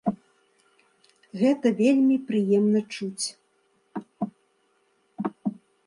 Гэта 1.41 1.67
вельмі 1.83 2.17
прыемна 2.31 2.81
чуць. 2.95 3.25